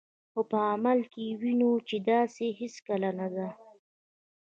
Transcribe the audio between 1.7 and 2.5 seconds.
چې داسې